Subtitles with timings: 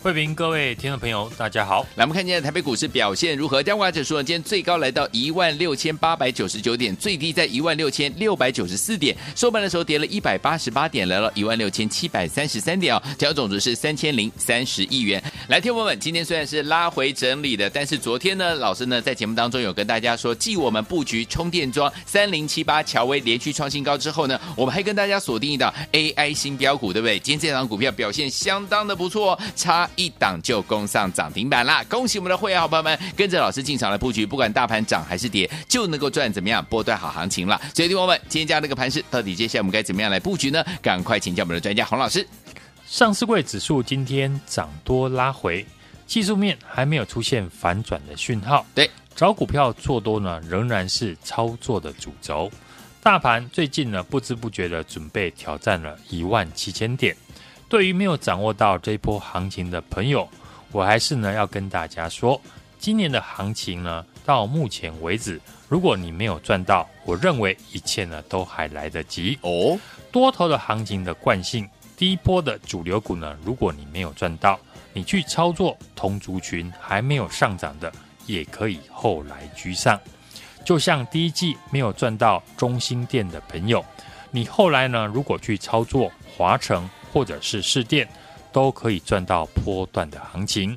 [0.00, 1.84] 慧平，各位听众朋友，大家好。
[1.96, 3.60] 来，我们看今天台北股市表现如何？
[3.60, 4.22] 加权指数呢？
[4.22, 9.16] 今天最高来到一万六千八百九十九点，最低在一万六千六百九十四点。
[9.34, 13.02] 收盘的时候跌了一百八十八点，来到一万六千七百三十三点哦。
[13.04, 15.20] 成交总值是三千零三十亿元。
[15.48, 27.18] 来，听友们，今天虽然是拉回整理的，但是昨天呢，老师呢在节目当中有跟大家说，继我们布局充电桩三零七八乔威连续创新高之后呢，我们还跟大家锁定一档 AI 新标股，对不对？
[27.18, 30.58] 今天这档股票表现相当的不错，差一档就。
[30.68, 31.82] 攻上涨停板啦！
[31.88, 37.58] 恭喜我们的会员好朋友们，跟着老师进场来布局，不管大盘涨还是跌，就能够赚怎么样波段好行情了。
[37.74, 40.62] 所以，听我们今天这样的一个盘势，到底接下来我们该怎么样来布局呢？
[40.82, 42.26] 赶快请教我们的专家洪老师。
[42.86, 45.64] 上市柜指数今天涨多拉回，
[46.06, 48.66] 技术面还没有出现反转的讯号。
[48.74, 52.50] 对，找股票做多呢，仍然是操作的主轴。
[53.00, 57.16] 大盘最近呢，不知不觉的准备挑战了一万七千点。
[57.68, 60.26] 对于没有掌握到这一波行情的朋友，
[60.72, 62.40] 我还是呢要跟大家说，
[62.78, 65.38] 今年的行情呢，到目前为止，
[65.68, 69.78] 如果你没有赚到，我认为一切呢都还来得及哦。
[70.10, 74.58] 多头的行情的惯性，第一波的主流股呢，如果你没有赚到，
[74.94, 77.92] 你去操作同族群还没有上涨的，
[78.24, 80.00] 也可以后来居上。
[80.64, 83.84] 就像第一季没有赚到中心店的朋友，
[84.30, 86.88] 你后来呢，如果去操作华城
[87.18, 88.08] 或者是市电。
[88.50, 90.76] 都可以赚到波段的行情。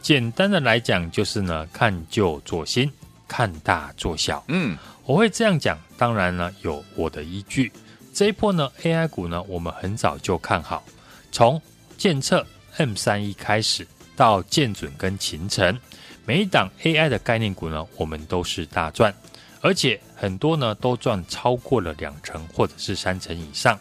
[0.00, 2.88] 简单的来讲，就是呢，看旧做新，
[3.26, 4.42] 看大做小。
[4.46, 7.70] 嗯，我会这样讲，当然呢，有我的依据。
[8.14, 10.84] 这一波呢，AI 股呢，我们很早就看好，
[11.32, 11.60] 从
[11.98, 12.46] 建测
[12.76, 13.84] M 三一开始，
[14.14, 15.76] 到建准跟秦城，
[16.24, 19.12] 每一档 AI 的概念股呢，我们都是大赚，
[19.60, 23.76] 而且很多呢都赚超过了两成或者是三成以上。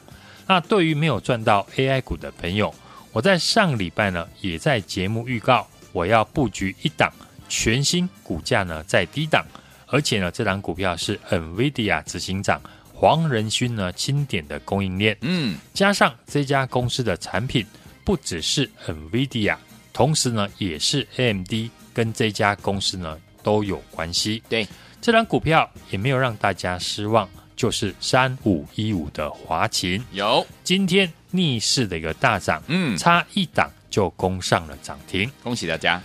[0.48, 2.74] 那对于没有赚到 AI 股的朋友，
[3.12, 7.12] 我在上个礼拜呢，也在节目预告，我要布局一档
[7.48, 9.46] 全新股价呢在低档，
[9.88, 12.62] 而且呢这档股票是 NVIDIA 执行长
[12.94, 17.66] 黄仁勋呢钦点的供应链，嗯，加上这家公司的产品
[18.04, 19.56] 不只是 NVIDIA，
[19.92, 21.52] 同时呢也是 AMD
[21.94, 24.68] 跟这家公司呢都有关系，对，
[25.02, 27.30] 这档股票也没有让大家失望，
[27.64, 31.10] 就是三五一五的华勤，有今天。
[31.32, 36.00] 逆势的一个大涨，嗯，差一档就攻上了涨停，恭喜大家！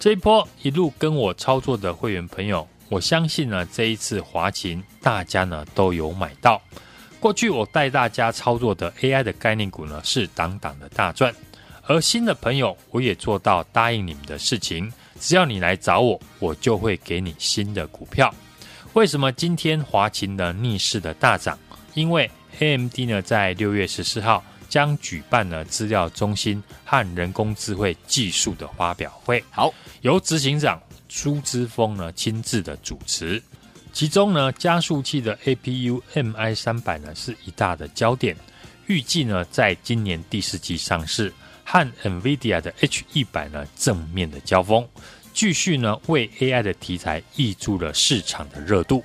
[0.00, 6.60] 这一波一路跟我操作的会员朋友，我相信呢，这一次华勤大家呢都有买到。
[7.20, 11.32] 过去我带大家操作的 AI 的概念股呢，是档档的大赚，
[11.86, 18.34] 而新的朋友我也做到答应你们的事情，只要你来找我，我就会给你新的股票。
[18.98, 21.56] 为什么今天华勤的逆势的大涨？
[21.94, 22.28] 因为
[22.58, 24.44] AMD 呢在六月十四号。
[24.68, 29.72] 将举办了资料中心和人工智慧技术的发表会，好，
[30.02, 30.78] 由执行长
[31.08, 33.42] 苏之峰呢亲自的主持。
[33.94, 38.36] 其中呢，加速器的 APU MI 三百呢是一大的焦点，
[38.88, 41.32] 预计呢在今年第四季上市，
[41.64, 44.86] 和 NVIDIA 的 H 一百呢正面的交锋，
[45.38, 49.04] 继续呢为 AI 的题材挹注了市场的热度。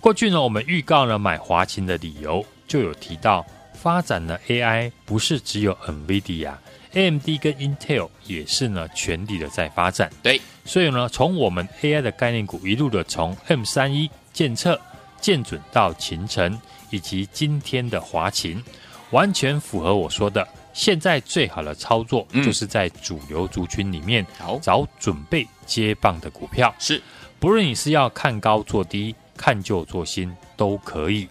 [0.00, 3.44] 过去呢，我们预告呢买华勤的理由就有提到。
[3.74, 10.10] 发展的 AI 不是只有 NVIDIA，AMD 跟 Intel 也是呢全力的在发展。
[10.22, 14.80] 对，所以呢，从我们 AI 的概念股一路的从 M 三一建测、
[15.20, 16.58] 建准到秦城，
[16.88, 18.64] 以及今天的华勤，
[19.10, 20.48] 完全符合我说的。
[20.72, 24.24] 现在最好的操作就是在主流族群里面
[24.62, 26.74] 找准备接棒的股票。
[26.78, 27.02] 是，
[27.38, 31.28] 不论你是要看高做低、看旧做新，都可以。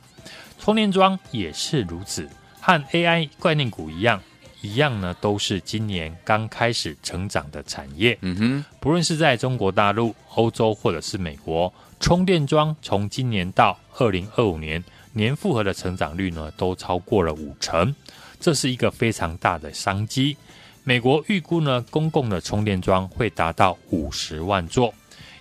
[0.60, 2.28] 充电桩也是如此，
[2.60, 4.22] 和 AI 概念股一样，
[4.62, 8.18] 一样呢，都是今年刚开始成长的产业。
[8.22, 17.96] 嗯哼，不论是在中国大陆、欧洲或者是美国，充电桩从今年到二零二五年年复合的成长率呢，都超过了五成，
[18.40, 20.38] 这是一个非常大的商机。
[20.84, 24.94] 美国预估呢，公共的充电桩会达到五十万座，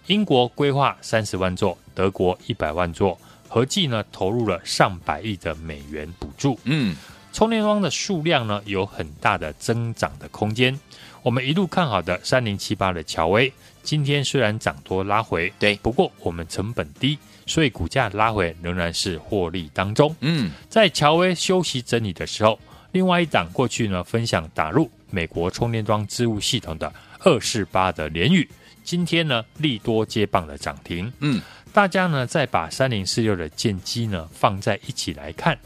[0.07, 3.19] 英国规划三十万座，德国一百万座。
[3.49, 6.59] 合计呢投入了上百亿的美元补助。
[6.65, 6.97] 嗯，
[7.33, 10.79] 充电桩的数量呢有很大的增长的空间。
[11.23, 13.53] 我们一路看好的三零七八的乔威，
[13.85, 17.17] 今天虽然涨多拉回，对，不过我们成本低，
[17.47, 20.15] 所以股价拉回仍然是获利当中。
[20.21, 22.59] 嗯，在乔威休息整理的时候，
[22.97, 28.49] 另外一档过去呢分享打入美国充电桩支物系统的二四八的联宇，
[28.85, 31.13] 今天呢利多接棒的涨停。
[31.21, 31.39] 嗯，
[31.75, 35.59] 大家呢再把三零四六的建机呢放在一起来看，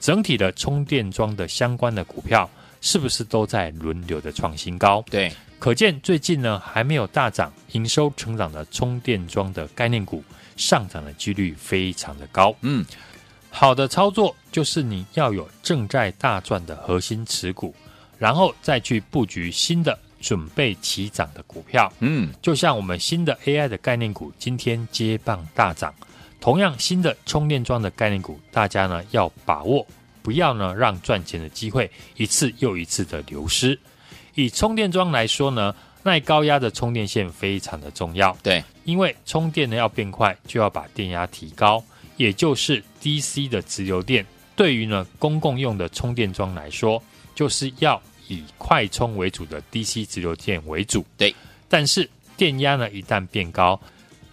[0.00, 2.48] 整体的充电桩的相关的股票
[2.80, 5.04] 是不是都在轮流的创新高？
[5.10, 10.24] 对，可见最近呢还没有大涨、营收成长的充电桩的概念股
[10.56, 12.56] 上涨的几率非常的高。
[12.62, 12.82] 嗯，
[13.60, 17.74] 好的操作就是你要有正在大赚的核心持股，
[18.16, 21.92] 然后再去布局新的准备起涨的股票。
[21.98, 25.92] 嗯，就像我们新的 AI 的概念股今天接棒大涨，
[26.40, 29.84] 同样新的充电桩的概念股，大家呢要把握。
[30.22, 33.76] 不要呢，让赚钱的机会一次又一次的流失。
[34.36, 35.74] 以充电桩来说呢，
[36.04, 38.38] 耐高压的充电线非常的重要。
[38.40, 41.82] 对，因为充电呢要变快，就要把电压提高，
[42.18, 44.26] 也就是 DC 的直流电。
[44.54, 47.02] 对于呢公共用的充电桩来说，
[47.34, 51.02] 就是要以快充为主的 DC 直流电为主。
[51.16, 51.34] 对，
[51.68, 52.06] 但是
[52.36, 53.80] 电压呢一旦变高，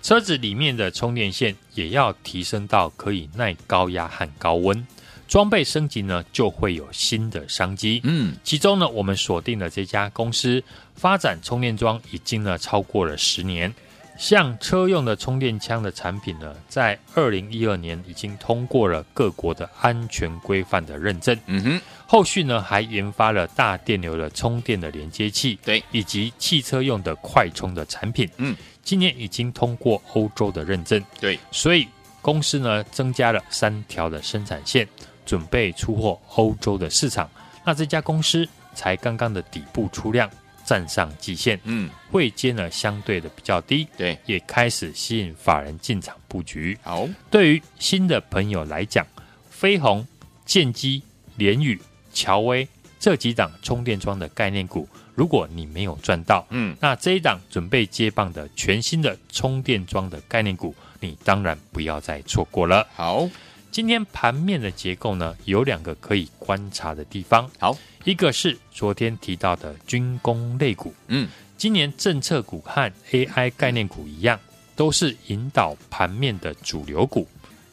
[0.01, 4.85] 车子里面的充电线也要提升到可以耐高压和高温。
[5.27, 7.99] 装备升级呢，就会有新的商机。
[8.03, 10.63] 嗯，其中呢，我们锁定了这家公司
[10.95, 13.73] 发展充电桩已经呢超过了十年。
[14.17, 21.37] 像车用的充电枪的产品呢，在二零一二年已经通过了各国的安全规范的认证。
[21.47, 28.29] 嗯哼，后续呢还研发了大电流的充电的连接器，对，以及汽车用的快充的产品。
[28.37, 31.03] 嗯，今年已经通过欧洲的认证。
[31.19, 31.87] 对，所以
[32.21, 34.87] 公司呢增加了三条的生产线。
[35.25, 37.27] 准备出货欧洲的市场，
[37.65, 40.29] 那这家公司才刚刚的底部出量，
[40.65, 46.77] 站上季线，嗯，位阶呢相对的比较低，对，也开始吸引法人进场布局。
[46.81, 49.05] 好，对于新的朋友来讲，
[49.49, 50.05] 飞鸿、
[50.45, 51.01] 建机、
[51.37, 51.79] 联宇、
[52.13, 52.67] 乔威
[52.99, 62.87] 这几档充电桩的概念股，如果你没有赚到，嗯，那这一档准备接棒的全新的充电桩的概念股，你当然不要再错过了。
[62.95, 63.29] 好。
[63.71, 67.51] 今天盘面的结构呢，有两个可以观察的地方。
[67.59, 74.39] 好，一个是昨天提到的军工类股，嗯，今年政策股和 AI 概念股一样，
[74.75, 77.27] 都是引导盘面的主流股。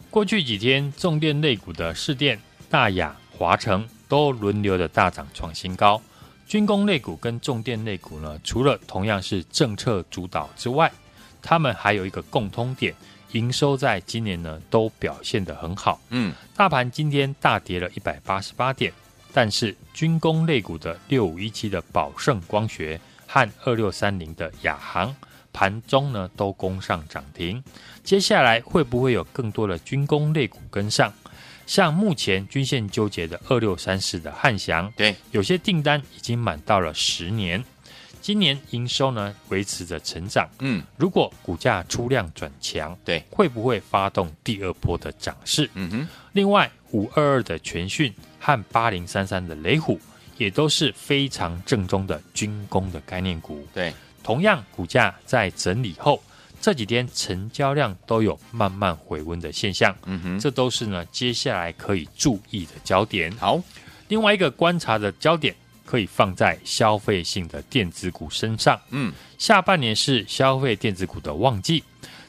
[0.08, 2.40] 过去几天，重电类股的市电、
[2.70, 6.00] 大雅、华城都轮流的大涨创新高。
[6.46, 10.90] 军工类股跟重电类股呢，除了同样是政策主导之外，
[11.43, 12.94] 他们还有一个共通点。
[13.32, 18.93] 营收在今年呢都表现得很好，嗯，大盘今天大跌了一百八十八点，
[19.32, 25.14] 但是军工类股的六五一七的宝盛光学和二六三零的亚航
[25.52, 27.62] 盘中呢都攻上涨停。
[28.05, 31.12] 接下来会不会有更多的军工类股跟上？
[31.64, 37.64] 像目前均线纠结的二六三四的汉翔，对，有些订单已经满到了十年。
[38.20, 45.69] 今年营收呢维持着成长，嗯，如果股价出量转强，对，会不会发动第二波的涨势？
[45.75, 48.12] 嗯哼，另外五二二的全讯
[48.43, 50.01] 和八零三三的雷虎
[50.37, 53.94] 也都是非常正宗的军工的概念股，对，
[54.25, 56.20] 同样股价在整理后
[56.61, 63.31] 这几天成交量都有慢慢回温的现象，嗯哼，这都是呢接下来可以注意的焦点。
[63.39, 63.63] 好，
[64.08, 65.55] 另外一个观察的焦点。
[65.84, 68.81] 可以放在消费性的电子股身上。
[68.91, 71.84] 嗯，下半年是消费电子股的旺季，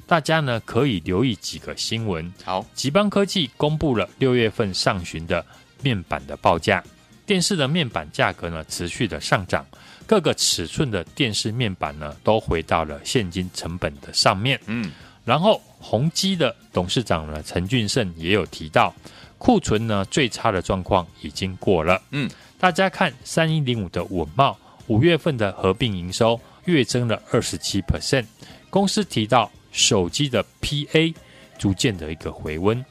[0.05, 2.34] 大家呢可以留意几个新闻。
[2.43, 5.46] 好，吉邦科技公布了六月份上旬的
[5.84, 6.84] 面板的报价，
[7.25, 9.66] 电视的面板价格呢持续的上涨，
[10.08, 14.60] 各个尺寸的电视面板呢都回到了现金成本的上面。
[14.66, 14.92] 嗯，
[15.25, 18.94] 然后宏基的董事长呢陈俊胜也有提到，
[19.38, 22.02] 库存呢最差的状况已经过了。
[22.12, 22.30] 嗯。
[22.60, 28.25] 大家看三一零五的稳茂，五月份的合并营收月增了二十七 percent。
[28.70, 31.13] 公司提到手机的 PA
[31.58, 32.82] 逐渐的一个回温，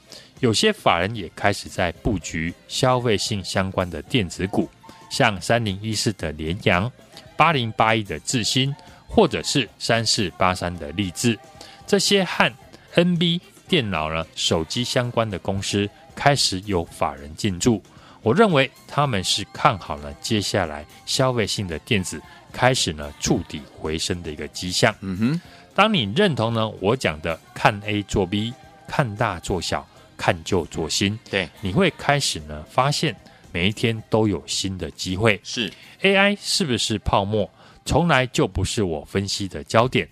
[0.42, 4.68] 有些法人也开始在布局消费性相关的电子股，
[5.08, 6.90] 像三零一四的联阳、
[7.36, 8.74] 八零八一的智新，
[9.06, 11.38] 或者是三四八三的立智，
[11.86, 12.52] 这些和
[12.96, 17.80] NB 电脑呢手机相关的公司开始有法人进驻。
[18.22, 22.20] 我认为他们是看好了接下来消费性的电子
[22.52, 24.92] 开始呢触底回升的一个迹象。
[25.02, 25.40] 嗯哼，
[25.72, 28.52] 当你认同呢我讲的看 A 做 B，
[28.88, 29.86] 看大做小，
[30.22, 33.12] 看旧做新，对，你会开始呢发现
[33.50, 35.40] 每一天都有新的机会。
[35.42, 35.68] 是
[36.00, 37.50] AI 是不是泡沫，
[37.84, 40.08] 从来就不是我分析的焦点。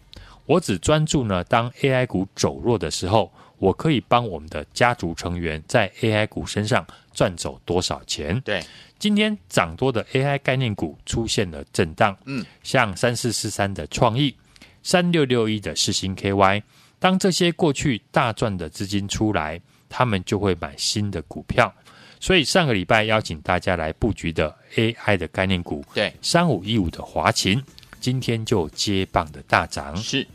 [0.46, 8.40] 我只专注呢，当 AI 股走弱的时候，我可以帮我们的家族成员在 AI 股身上赚走多少钱。
[8.40, 8.60] 对，
[8.98, 14.34] 今天涨多的 AI 概念股出现了震荡，嗯，像三四四三的创意，
[14.82, 16.64] 三六六一的世星 KY，
[16.98, 21.70] 当这些过去大赚的资金出来，他们就会买新的股票。
[22.18, 27.62] 所以上个礼拜邀请大家来布局的 AI 的概念股，对，三五一五的华勤，
[28.00, 29.96] 今天就接棒的大涨。
[29.96, 30.26] 是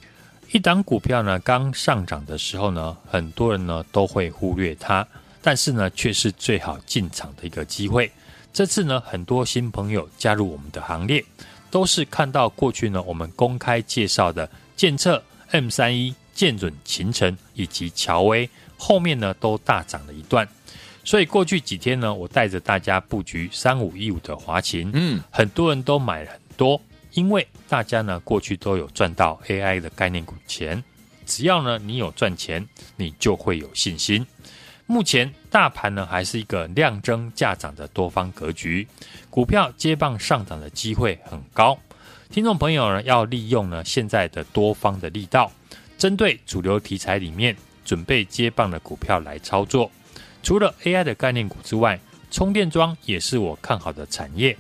[0.51, 5.07] 一档股票呢，刚上涨的时候呢，很多人呢都会忽略它，
[5.43, 8.12] 但是呢，却是最好进场的一个机会。
[8.51, 11.24] 这次呢，很多新朋友加入我们的行列，
[11.69, 15.21] 都是看到过去呢我们公开介绍的建策
[15.51, 20.48] M 三一、建准、勤诚以及乔威，后面呢都大涨了一段。
[21.03, 26.82] 所以过去几天呢，我带着大家布局三五一五的华勤，嗯，很多人都买了很多。
[27.13, 30.84] 因为大家呢过去都有赚到 AI 的概念股钱，
[31.25, 32.67] 只要呢你有赚钱，
[32.98, 34.25] 你就会有信心。
[34.88, 38.88] 目前大盘呢还是一个量增价涨的多方格局，
[39.29, 41.77] 股票接棒上涨的机会很高。
[42.29, 45.51] 听众朋友呢要利用呢现在的多方的力道，
[45.98, 47.55] 针对主流题材里面
[47.86, 49.89] 准备接棒的股票来操作。
[50.44, 51.98] 除了 AI 的概念股之外，
[52.30, 54.58] 充电桩也是我看好的产业。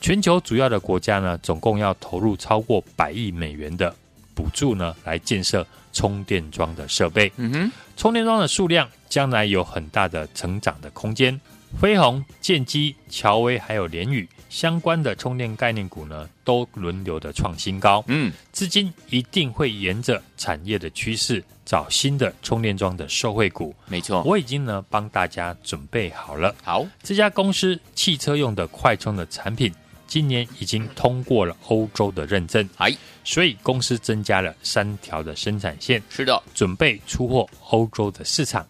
[0.00, 3.92] 全球主要的国家呢，总共要投入超过百亿美元的
[4.34, 7.32] 补助呢，来建设充电桩的设备。
[7.36, 11.40] 嗯哼，充电桩的数量将来有很大的成长的空间。
[11.80, 18.02] 飞鸿、建机、乔威还有联宇相关的充电概念股呢，都轮流的创新高。
[18.06, 23.74] 嗯，资金一定会沿着产业的趋势找新的充电桩的受惠股。
[23.86, 26.54] 没错，我已经呢帮大家准备好了。
[26.62, 29.70] 好，这家公司汽车用的快充的产品。
[30.06, 38.66] 今年已经通过了欧洲的认证，哎，所以公司增加了三条的生产线，是的，准备出货欧洲的市场。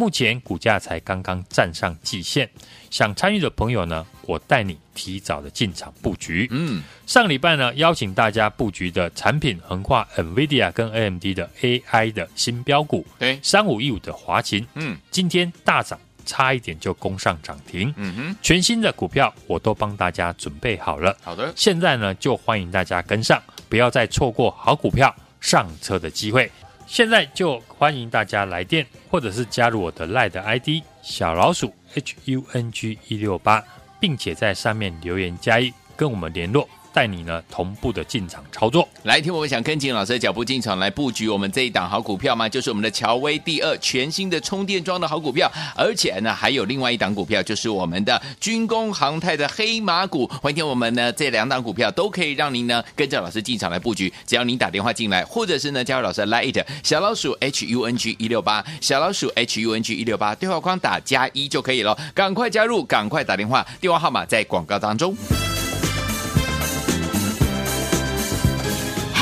[0.00, 2.48] 目前股价才刚刚站上季线，
[2.88, 6.48] 想参与的朋友呢，我带你提早的进场布局。
[6.50, 16.00] 嗯，上礼拜呢，邀请大家布局的产品横跨 NVIDIA 跟 AMD 的 AI 的新标股，对，三五一五的华勤，嗯，今天大涨。
[16.26, 21.16] 差一点就攻上涨停，嗯哼，全新的股票我都帮大家准备好了。
[21.22, 26.48] 好的，现在呢就欢迎大家跟上，不要再错过好股票上车的机会。
[26.90, 33.62] 现在就欢迎大家来电，或者是加入我的 LINE 的 ID 小老鼠 HUNG 一六八，
[34.00, 36.68] 并且在上面留言加一，跟我们联络。
[36.92, 42.48] 带你呢同步的进场操作，来听我们想跟紧老师的脚步进场来布局我们这一档好股票吗？
[42.48, 50.26] 就是我们的乔威第二全新的充电桩的好股票，而且呢还有另外一档股票，就是我们的军工航太的黑马股。
[50.42, 65.16] 欢迎听我们呢这两档股票都可以让您呢跟着老师进场来布局，只要您打电话进来，或者是呢加入老师的 Lite 小老鼠 H U N G 一六八小老鼠 H U N G 一六八对话框打加一就可以了，赶快加入，赶快打电话，电话号码在广告当中。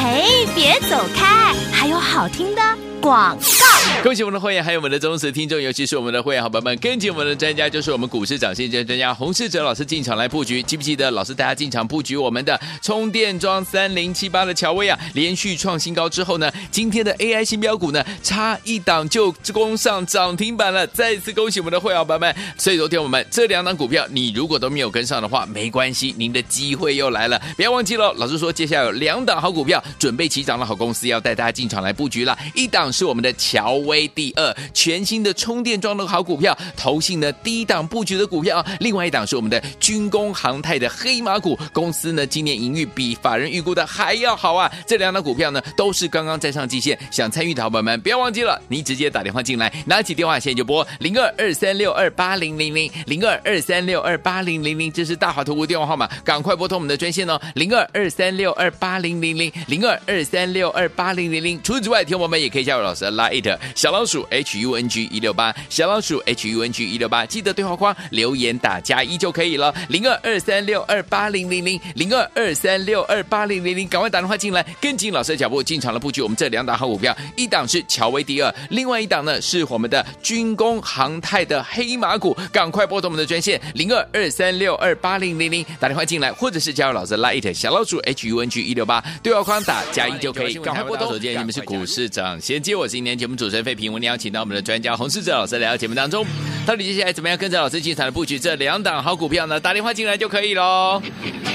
[0.00, 2.60] 嘿，别走开，还有好听的
[3.00, 4.02] 广告。
[4.02, 10.60] 恭喜我们的会员，还有我们的忠实听众，尤其是我们的会员好朋友们，跟紧我们的专家，就是我们股市涨先机专家洪世哲老师进场来布局。
[10.62, 14.98] 记不记得老师带大家进场布局我们的充电桩三零七八的乔威啊？
[15.14, 20.84] 连续创新高之后呢，今天的 AI 新标股呢，差一档就攻上涨停板了。
[20.88, 22.34] 再次恭喜我们的会员好朋友们。
[22.56, 27.40] 所以昨天我们这两档股票，你如果都没有跟上的话，没关系，您的机会又来了。
[27.56, 32.38] 不要忘记了，老师说接下来有两档好股票准备起涨的好公司要带大家进场来布局了。
[32.54, 33.78] 一档是我们的乔。
[33.88, 44.70] 威第二全新的充电桩的好股票，投信呢第一档布局的股票，另外一档是我们的军工航太的黑马股公司呢，今年营运比法人预估的还要好啊！
[44.86, 61.57] 这两档股票呢，都是刚刚在上季线，想参与的好朋友们不要忘记了，你直接打电话进来，拿起电话现在就拨零二二三六二八零零零零二二三六二八零零零，这是大华投顾电话号码，赶快拨通我们的专线哦，零二二三六二八零零零零二二三六二八零零零。
[61.62, 63.58] 除此之外，听我们也可以加入老师的 Line。
[63.74, 69.74] 小老鼠 H U N G 一六八，小老鼠 H U N G 一六八，记得对话框留言打加一就可以了。
[69.88, 76.20] 零二二三六二八零零零，零二二三六二八零零零，赶快打电话进来，跟紧老师的脚步进场的布局。
[76.20, 90.54] 我们这两档好股票，一档是乔威第二，另外一档呢是我们的军工航太的黑马股，赶快拨通我们的专线零二二三六二八零零零，打电话进来，或者是加入老师的 Lite 小老鼠 H U N G 一六八，对话框打加一就可以。
[90.58, 96.22] 赶快拨通，手机，你们是股市长先接，我是今天节目主持人费平，我们邀请到我们的专家洪世哲老师来到节目当中。
[96.66, 99.58] 到底接下来怎么样跟着老师进场的布局这两档好股票呢？
[99.58, 101.02] 打电话进来就可以喽。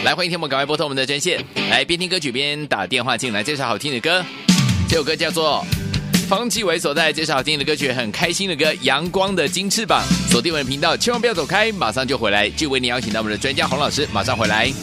[0.04, 3.44] 来，欢迎听我们赶快拨通我们的专线，来边听歌曲边打电话进来。
[3.44, 4.26] 这首好听的歌，
[4.90, 5.64] 这首歌叫做
[6.28, 10.04] 方季惟所带来这首好听的歌曲，很开心的歌《阳光的金翅膀》。
[10.32, 14.74] 锁定我们的频道，千万不要走开，马上就回来，就为你邀请到我们的专家洪老师，马上回来。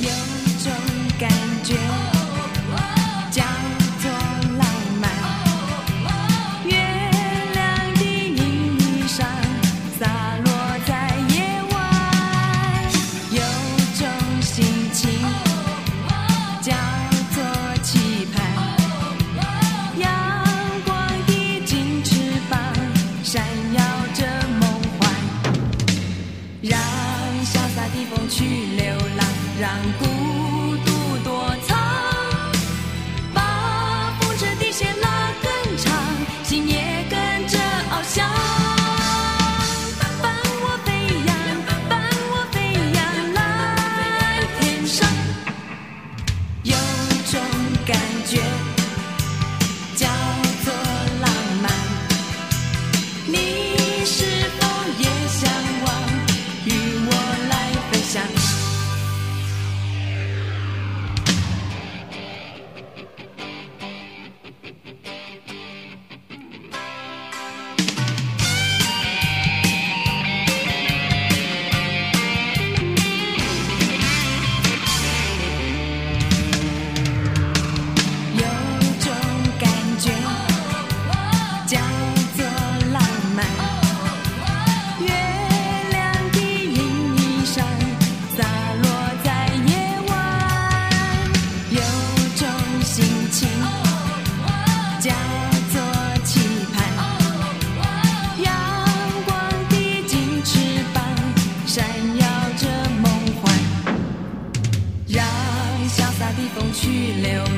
[106.81, 107.50] 去留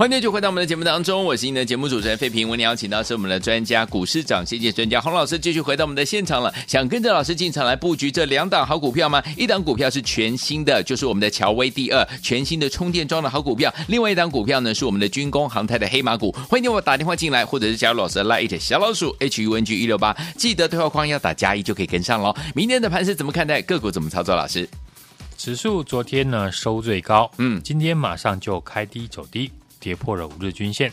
[0.00, 2.48] 欢迎继续回到我们的节目当中，我是您的节目主持人费平。
[2.48, 6.50] 为您邀请到是我们的专家股市涨跌界专家洪老师，继续回到我们的现场了。
[6.66, 9.22] 想跟着老师进场来布局这两档好股票吗？
[9.36, 16.32] 一档股票是全新的，就是我们的乔威第二全新的充电桩的好股票；另外一档股票呢，是我们的军工航太的黑马股。
[16.48, 22.34] 欢迎你我打电话进来，或者是加入老师的 Lite 小老鼠 H U N G 一六八，记得对话框要打加一就可以跟上喽。
[22.54, 23.60] 明天的盘势怎么看待？
[23.60, 24.34] 个股怎么操作？
[24.34, 24.66] 老师，
[25.36, 29.50] 指数昨天呢收最高，嗯，今天马上就开低走低。
[29.80, 30.92] 跌破了五日均线，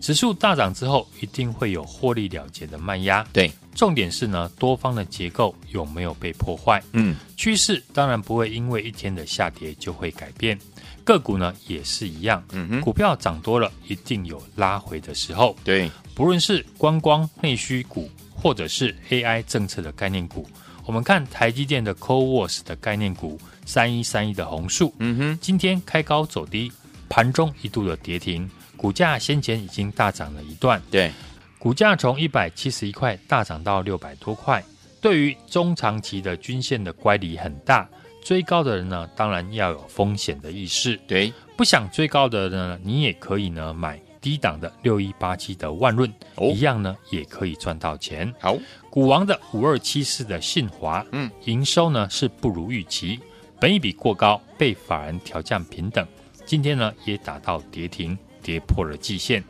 [0.00, 3.26] 指数大涨之后，一定会有获利了结的卖压。
[3.32, 6.80] 对，重点是呢，多方的结构有没有被破坏？
[6.92, 10.56] 嗯，趋势当然不会因为一天的下跌就会改变，
[11.04, 12.42] 个股呢也是一样。
[12.52, 15.56] 嗯哼，股票涨多了，一定有拉回的时候。
[15.64, 20.48] 对，不论是观光内需股，或者是 AI 政策的概念股，
[20.86, 26.70] 我们看台积电的 CoWoS 的概念股三一三一的红树，嗯哼，今天开高走低。
[27.08, 30.80] 盘中一度的跌停，股价先前已经大涨了一段。
[30.90, 31.10] 对，
[31.58, 34.62] 股价从一百七十一块大涨到六百多块，
[35.00, 37.88] 对于中长期的均线的乖离很大。
[38.24, 40.98] 追高的人呢，当然要有风险的意识。
[41.06, 48.30] 对，不想追高的人呢，你也可以呢买低档的六一八七的万润，哦，一样呢也可以赚到钱。
[48.38, 48.58] 好，
[48.90, 53.18] 股王的五二七四的信华，嗯，营收呢是不如预期，
[53.58, 56.06] 本益比过高，被法人调降平等。
[56.48, 59.44] 今天呢，也打到跌停，跌破了季线。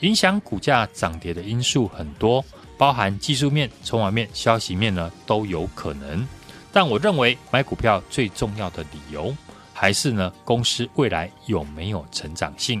[0.00, 2.44] 影响股价涨跌的因素很多，
[2.78, 6.24] 包含技术面、筹码面、消息面呢都有可能。
[6.72, 9.36] 但我认为买股票最重要的理由，
[9.72, 12.80] 还是呢公司未来有没有成长性。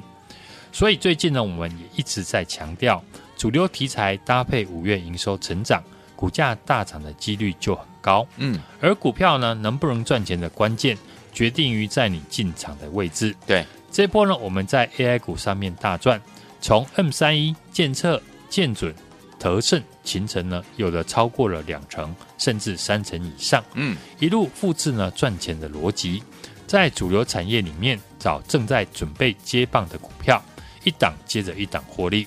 [0.70, 3.02] 所以最近呢，我们也一直在强调，
[3.36, 5.82] 主流题材搭配五月营收成长，
[6.14, 8.24] 股价大涨的几率就很高。
[8.36, 10.96] 嗯，而股票呢能不能赚钱的关键，
[11.36, 13.36] 决定于在你进场的位置。
[13.46, 16.18] 对，这波呢我们在 AI 股上面大赚，
[16.60, 18.94] 从 M 三一、建测、建准。
[19.38, 23.62] 德胜、勤诚呢，有的超过了两成，甚至三成以上。
[23.74, 26.22] 嗯，一路复制呢赚钱的逻辑，
[26.66, 30.42] 在主流产业里面找正在准备接棒的股票，
[30.84, 32.26] 一档接着一档获利。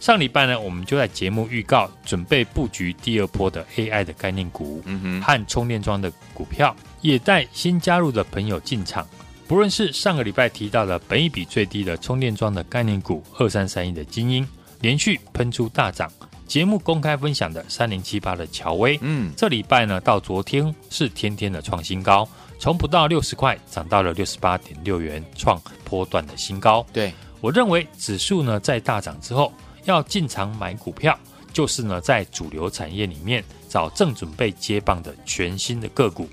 [0.00, 6.74] 上礼拜呢，我们就在节目预告准备布局第二波的 AI 的概念股，嗯哼，和充电桩的股票，
[7.06, 9.06] 也带新加入的朋友进场。
[9.46, 14.46] 不论是上个礼拜提到的本一比最低的充电桩的概念股二三三一的精英，
[14.80, 16.10] 连续喷出大涨。
[16.48, 26.86] 节目公开分享的三零七八的乔威，嗯，这礼拜呢到昨天是天天的创新高，从不到六十块涨到了六十八点六元，创波段的新高。
[26.92, 29.52] 对，我认为指数呢在大涨之后
[29.84, 31.18] 要进场买股票，
[31.52, 36.28] 就是呢在主流产业里面找正准备接棒的全新的个股。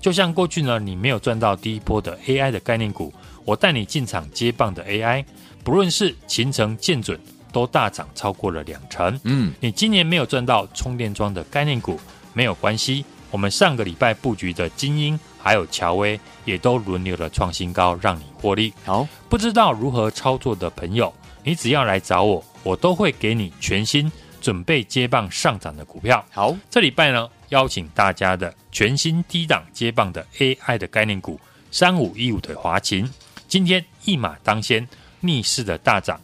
[0.00, 3.12] 就像过去呢你没有赚到第一波的 AI 的概念股，
[3.44, 5.24] 我带你进场接棒的 AI，
[5.62, 7.18] 不论是秦城、建准。
[7.50, 9.18] 都大涨超过了两成。
[9.24, 11.98] 嗯，你今年没有赚到充电桩的概念股
[12.34, 18.72] 没有关系，我们上个礼拜布局的精英还有乔威也都轮流的创新高，让你获利。
[18.84, 26.22] 好，不知道如何操作的朋友，你只要来找我，我都会给你全新准备接棒上涨的股票。
[26.30, 33.08] 好，这礼拜呢，邀请大家的全新低档接棒的 AI 的概念股三五一五的华勤，
[33.46, 34.86] 今天一马当先，
[35.20, 36.20] 逆势的大涨。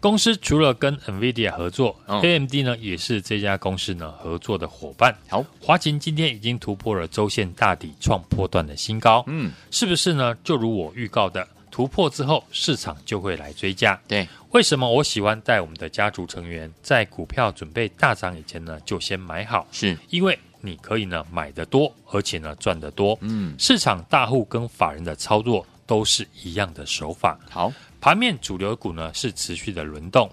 [0.00, 5.16] 公司除了跟 NVIDIA 合作，嗯，AMD 呢也是这家公司呢合作的伙伴。
[5.28, 9.22] 好，华勤今天已经突破了周线大底，创破段的新高。
[9.28, 10.36] 嗯，是不是呢？
[10.42, 13.94] 就如我预告的，突破之后市场就会来追加。
[14.08, 19.64] 对，为什么我喜欢带我们的家族成员在股票准备大涨以前呢就先买好？
[19.70, 23.18] 是因为你可以呢买得多，而且呢赚得多。
[23.20, 27.38] 嗯，市场大户跟法人的操作都是一样的手法。
[27.50, 27.70] 好。
[28.00, 30.28] 盘面主流股呢是持续的轮动，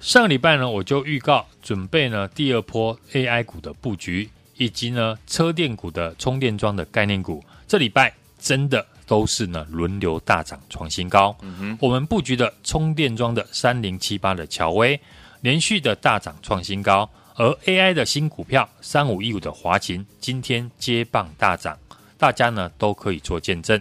[0.00, 11.36] 上个礼拜呢我就预告准备呢第二波 AI 股的布局，以及呢车电股的充电桩的概念股，这礼拜真的都是呢轮流大涨创新高。
[11.78, 15.00] 我们布局的充电桩的三零七八的乔威
[15.42, 21.78] 连续的大涨创新高，而 AI 的新股票三五一五的华勤今天接棒大涨，
[22.18, 23.80] 大家呢都可以做见证。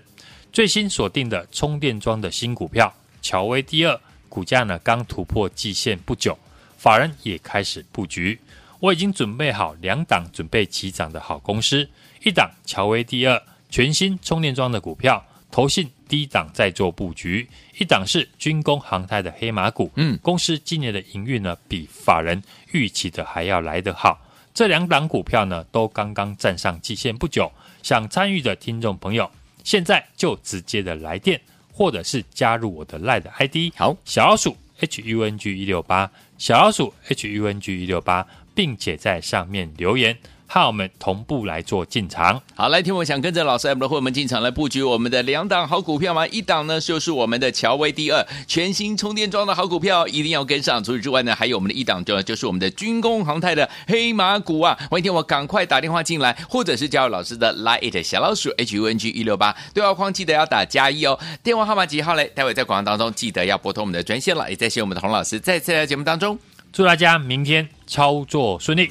[0.54, 2.94] 最新锁定的充电桩的新股票。
[3.22, 6.38] 乔威第二股价呢刚突破季线不久，
[6.78, 8.40] 法人也开始布局。
[8.80, 11.88] 我已经准备好两档准备起涨的好公司，
[12.24, 17.48] 一档乔威第二全新充电桩的股票，投信低档在做布局；
[17.80, 22.44] 一档是军工航太的黑马股，嗯，公司今年的营运呢比法人
[22.74, 24.20] 预期的还要来得好。
[24.54, 27.50] 这两档股票呢都刚刚站上季线不久，
[27.82, 29.32] 想参与的听众朋友，
[29.64, 31.40] 现在就直接的来电。
[31.74, 40.16] 或者是加入我的 LINE 的 ID，好，小老鼠 H U N G 一六八，小老鼠 H U N G 一六八，并且在上面留言。
[40.54, 42.42] 和我们同步来做进场。
[42.54, 46.28] 好，来听我想跟着老师 M 的会员进场来布局我们的两档好股票吗？
[46.28, 50.84] 一档呢就是我们的乔威第二全新充电桩的好股票，一定要跟上。
[50.84, 54.78] 除此之外呢，还有我们的一档就就是我们的军工航太的黑马股啊！
[54.90, 61.18] 欢迎听我赶快打电话进来，或者是加入老师的 Line 小老鼠 H U N G 一六八对话框，记得要打加一哦。
[61.42, 62.30] 电话号码几号嘞？
[62.36, 64.50] 待会在广告当中记得要拨通我们的专线了。
[64.50, 66.38] 也再谢我们的洪老师再次来节目当中，
[66.74, 68.90] 祝大家明天操作顺利。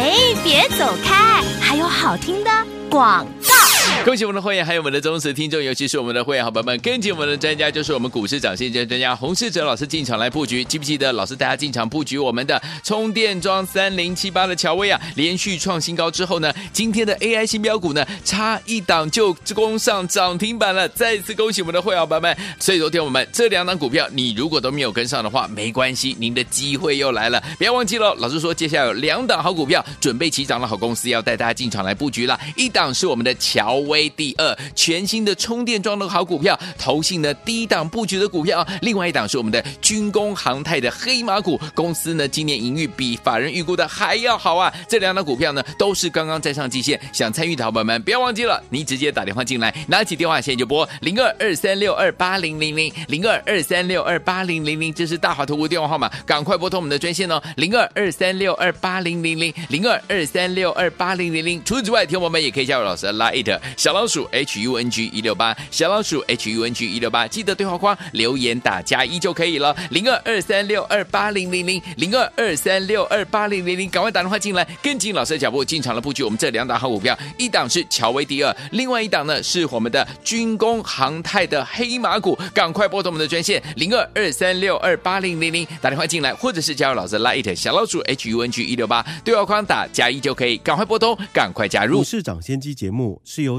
[0.00, 2.50] 哎，别走开，还有好听的
[2.88, 3.67] 广告。
[4.08, 10.64] 恭喜我们的会员，还有我们的忠实听众，尤其是我们的会员好朋友们，跟紧我们的专家，就是我们股市涨先机专家洪世哲老师进场来布局。
[10.64, 14.98] 记不记得老师带大家进场布局我们的充电桩三零七八的乔威啊？
[15.14, 20.88] 连续创新高之后呢，今天的 AI 新标股呢，差一档就攻上涨停板了。
[20.88, 22.34] 再次恭喜我们的会员好朋友们。
[22.58, 27.38] 所以昨天我们这两档股票，你如果都没有跟上的话，没关系，您的机会又来了。
[27.58, 32.40] 不要忘记了，老师说接下来有两档好股票准备起涨的好公司要带大家进场来布局了。
[32.56, 33.97] 一档是我们的乔威。
[33.98, 38.64] 威第二，全新的充电桩的好股票，投信的低档布局的股票。
[38.80, 44.72] 另外一档是我们的军工航太的黑马股，公司呢今年盈余比法人预估的还要好啊。
[44.88, 61.60] 这两档股票呢都是刚刚站上季线，想参与的好朋友们不要忘记了，你直接打电话进来，拿起电话现在就拨零二二三六二八零零零零二二三六二八零零零，这是大华投顾电话号码，赶快拨通我们的专线哦，零二二三六二八零零零零二二三六二八零零零。
[61.64, 63.58] 除此之外，听我们也可以加入老师的 Line
[63.88, 88.42] 小老鼠 H U N G 一六八小老鼠 H U N G 一六八，记得对话框留言打加一就可以了，零二二三六二八零零零零二二三六二八零零零，赶快打电话进来，跟紧老师的脚步进场了布局我们这两档好股票，一档是乔威第二，另外一档呢是我们的军工航太的黑马股，赶快拨通我们的专线零二二三六二八零零零，打电话进来，或者是加入老师的 Line 小老鼠 H U
[88.42, 91.96] N G 一六八，对话框打加一就可以，赶快拨通，赶快加入。
[92.00, 93.58] 股市长先机节目是由